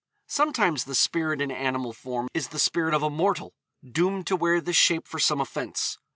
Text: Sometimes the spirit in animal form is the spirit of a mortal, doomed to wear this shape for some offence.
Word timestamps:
Sometimes 0.25 0.85
the 0.85 0.95
spirit 0.95 1.41
in 1.41 1.51
animal 1.51 1.93
form 1.93 2.27
is 2.33 2.47
the 2.47 2.57
spirit 2.57 2.95
of 2.95 3.03
a 3.03 3.09
mortal, 3.11 3.53
doomed 3.87 4.25
to 4.25 4.35
wear 4.35 4.59
this 4.59 4.75
shape 4.75 5.07
for 5.07 5.19
some 5.19 5.39
offence. 5.39 5.99